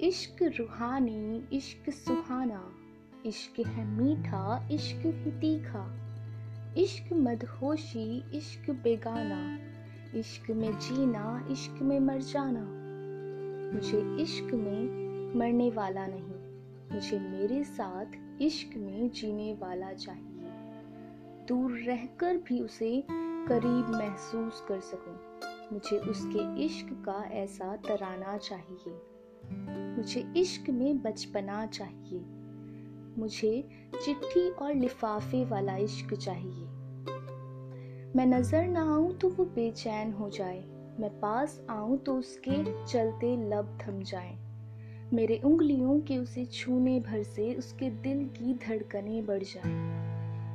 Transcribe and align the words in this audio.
इश्क 0.00 0.42
रूहानी, 0.42 1.48
इश्क 1.52 1.90
सुहाना। 1.90 2.72
इश्क 3.26 3.66
है 3.66 3.86
मीठा, 3.86 4.68
इश्क 4.72 5.06
ही 5.06 5.30
तीखा। 5.30 6.02
इश्क 6.78 7.12
मदहोशी, 7.12 8.36
इश्क 8.36 8.70
बेगाना। 8.70 9.58
इश्क 10.18 10.50
में 10.50 10.78
जीना, 10.78 11.48
इश्क 11.50 11.82
में 11.82 12.00
मर 12.00 12.18
जाना। 12.18 12.66
मुझे 13.74 14.22
इश्क 14.22 14.44
में 14.44 15.06
मरने 15.38 15.70
वाला 15.70 16.06
नहीं। 16.06 16.56
मुझे 16.94 17.18
मेरे 17.18 17.64
साथ 17.64 18.06
इश्क 18.40 18.76
में 18.76 19.10
जीने 19.10 19.54
वाला 19.54 19.92
चाहिए। 19.92 20.50
दूर 21.48 21.72
रहकर 21.72 22.36
भी 22.36 22.60
उसे 22.60 23.04
करीब 23.48 23.88
महसूस 23.88 24.64
कर 24.68 24.80
सकूँ। 24.80 25.18
मुझे 25.72 25.98
उसके 25.98 26.64
इश्क 26.64 26.88
का 26.92 27.24
ऐसा 27.24 27.76
तराना 27.76 28.36
चाहिए। 28.36 29.15
मुझे 29.96 30.32
इश्क 30.36 30.70
में 30.70 31.02
बचपना 31.02 31.66
चाहिए। 31.66 32.24
मुझे 33.18 33.68
चिट्ठी 34.04 34.50
और 34.50 34.74
लिफाफे 34.74 35.44
वाला 35.44 35.76
इश्क 35.76 36.14
चाहिए। 36.14 36.66
मैं 38.16 38.26
नज़र 38.26 38.66
ना 38.66 38.82
आऊँ 38.94 39.14
तो 39.14 39.28
वो 39.28 39.44
बेचैन 39.44 40.12
हो 40.12 40.30
जाए। 40.30 40.64
मैं 41.00 41.20
पास 41.20 41.66
आऊँ 41.70 41.98
तो 41.98 42.16
उसके 42.16 42.84
चलते 42.86 43.50
लब 43.50 43.78
थम 43.82 44.02
जाए। 44.02 44.38
मेरे 45.12 45.40
उंगलियों 45.44 46.00
के 46.00 46.18
उसे 46.18 46.44
छूने 46.44 47.00
भर 47.00 47.22
से 47.22 47.54
उसके 47.54 47.90
दिल 47.90 48.24
की 48.24 48.54
धड़कनें 48.54 49.26
बढ़ 49.26 49.42
जाए। 49.42 49.72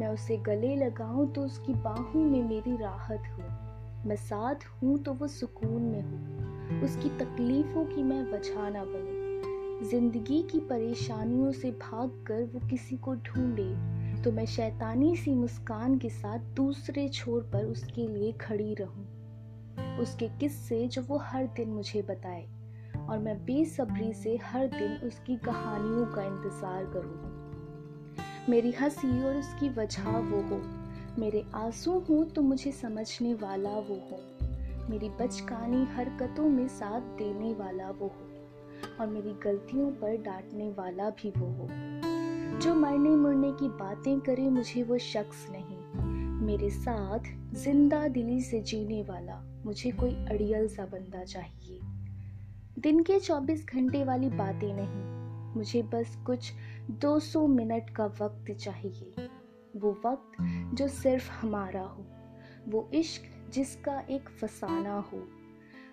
मैं 0.00 0.08
उसे 0.08 0.36
गले 0.36 0.76
लगाऊँ 0.76 1.32
तो 1.32 1.44
उसकी 1.44 1.74
बाहों 1.74 2.24
में 2.24 2.42
मेरी 2.42 2.76
राहत 2.76 3.22
हो। 3.32 3.42
मैं 4.08 4.16
साथ 4.16 4.54
हूँ 4.54 4.98
तो 4.98 5.12
वो 5.12 5.28
सुकून 5.28 5.82
में 5.82 6.02
हो। 6.02 6.33
उसकी 6.84 7.08
तकलीफों 7.18 7.84
की 7.84 8.02
मैं 8.02 8.22
वजह 8.32 8.68
ना 8.70 8.84
बनूं। 8.84 9.88
ज़िंदगी 9.88 10.42
की 10.42 10.60
परेशानियों 10.60 11.50
से 11.52 11.70
भागकर 11.70 12.44
वो 12.44 12.60
किसी 12.68 12.96
को 12.96 13.14
ढूंढे 13.14 14.22
तो 14.22 14.32
मैं 14.32 14.46
शैतानी 14.46 15.14
सी 15.16 15.34
मुस्कान 15.34 15.98
के 15.98 16.08
साथ 16.10 16.54
दूसरे 16.56 17.08
छोर 17.08 17.42
पर 17.52 17.64
उसके 17.64 18.06
लिए 18.08 18.32
खड़ी 18.32 18.74
रहूँ। 18.74 19.98
उसके 20.00 20.28
किस्से 20.40 20.86
जो 20.88 21.02
वो 21.02 21.18
हर 21.18 21.46
दिन 21.46 21.68
मुझे 21.68 22.02
बताए, 22.02 22.44
और 23.08 23.18
मैं 23.18 23.36
बेसब्री 23.44 24.12
से 24.12 24.36
हर 24.44 24.66
दिन 24.66 24.96
उसकी 25.08 25.36
कहानियों 25.36 26.06
का 26.06 26.22
इंतज़ार 26.22 26.84
करूँ। 26.94 28.46
मेरी 28.48 28.70
हँसी 28.70 29.22
और 29.24 29.36
उसकी 29.36 29.68
वजह 29.68 30.10
वो 30.10 30.40
हो, 30.48 30.60
मेरे 31.18 31.44
आँसू 31.54 31.98
हो 32.00 32.22
तो 32.24 32.42
मुझे 32.42 32.72
समझने 32.72 33.34
वाला 33.34 33.70
वो 33.70 33.94
हो। 34.10 34.20
मेरी 34.90 35.08
बचकानी 35.10 35.84
हरकतों 35.84 36.48
में 36.48 36.66
साथ 36.68 37.16
देने 37.18 37.52
वाला 37.54 37.90
वो 37.90 38.06
हो, 38.08 38.26
और 39.00 39.06
मेरी 39.06 39.32
गलतियों 39.44 39.90
पर 39.92 40.16
डांटने 40.22 40.68
वाला 40.70 41.08
भी 41.12 41.30
वो 41.30 41.46
हो। 41.52 41.68
जो 42.58 42.74
मरने 42.74 43.10
मुरने 43.10 43.52
की 43.52 43.68
बातें 43.68 44.20
करे 44.20 44.48
मुझे 44.50 44.82
वो 44.82 44.98
शख्स 44.98 45.46
नहीं, 45.50 45.78
मेरे 46.46 46.70
साथ 46.70 47.32
ज़िंदा 47.54 48.06
दिली 48.08 48.40
से 48.40 48.60
जीने 48.62 49.02
वाला 49.02 49.40
मुझे 49.66 49.90
कोई 49.90 50.14
अड़ियल 50.26 50.68
सा 50.68 50.84
बंदा 50.84 51.24
चाहिए। 51.24 51.80
दिन 52.78 53.02
के 53.02 53.18
24 53.20 53.64
घंटे 53.66 54.04
वाली 54.04 54.28
बातें 54.28 54.72
नहीं, 54.74 55.54
मुझे 55.54 55.82
बस 55.82 56.16
कुछ 56.26 56.52
200 57.00 57.46
मिनट 57.46 57.90
का 57.90 58.06
वक्त 58.20 58.52
चाहिए। 58.52 59.28
वो 59.76 59.92
वक्त 60.06 60.36
जो 60.76 60.88
सिर्फ़ 60.88 61.30
हमारा 61.32 61.82
हो, 61.82 62.04
वो 62.68 62.88
इश्क 62.94 63.22
जिसका 63.50 64.00
एक 64.00 64.28
फसाना 64.28 64.98
हो। 64.98 65.28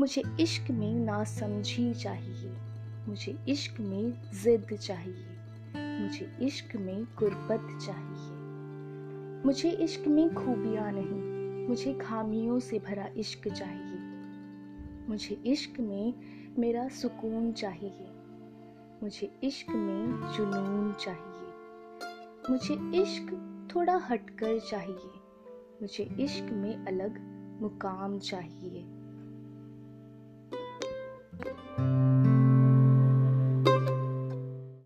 मुझे 0.00 0.22
इश्क 0.40 0.70
में 0.70 0.94
ना 0.94 1.24
समझी 1.24 1.94
चाहिए। 1.94 2.52
मुझे 3.08 3.38
इश्क 3.48 3.80
में 3.80 4.32
जिद 4.42 4.78
चाहिए। 4.78 5.26
मुझे 5.76 6.38
इश्क 6.42 6.76
में 6.76 7.04
गुर्बत 7.04 7.84
चाहिए। 7.86 8.42
मुझे 9.46 9.70
इश्क 9.70 10.08
में 10.08 10.34
खूबियाँ 10.34 10.92
नहीं। 10.92 11.32
मुझे 11.68 11.94
खामियों 11.94 12.60
से 12.60 12.78
भरा 12.78 13.06
इश्क 13.16 13.48
चाहिए। 13.48 13.98
मुझे 15.08 15.42
इश्क 15.46 15.80
में 15.80 16.14
मेरा 16.58 16.88
सुकून 16.88 17.52
चाहिए। 17.52 18.08
मुझे 19.02 19.40
इश्क 19.42 19.70
में 19.70 20.06
जुनून 20.32 20.92
चाहिए। 20.92 21.42
मुझे 22.50 23.02
इश्क 23.02 23.38
थोड़ा 23.74 23.96
हटकर 23.96 24.60
चाहिए। 24.60 25.21
मुझे 25.82 26.04
इश्क 26.20 26.44
में 26.44 26.86
अलग 26.86 27.18
मुकाम 27.62 28.18
चाहिए। 28.18 28.84